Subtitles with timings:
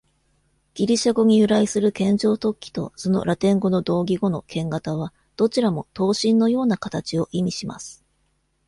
[0.73, 8.03] ギリシャ語に由来する剣状突起と、そのラテン語の同義語の剣形はどちらも「刀身のような形」を意味します。